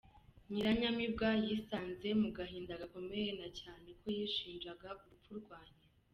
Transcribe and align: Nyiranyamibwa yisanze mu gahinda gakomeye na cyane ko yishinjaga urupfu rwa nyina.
Nyiranyamibwa 0.49 1.29
yisanze 1.45 2.07
mu 2.21 2.29
gahinda 2.37 2.79
gakomeye 2.81 3.29
na 3.39 3.47
cyane 3.59 3.87
ko 3.99 4.07
yishinjaga 4.17 4.89
urupfu 5.03 5.31
rwa 5.39 5.59
nyina. 5.75 5.89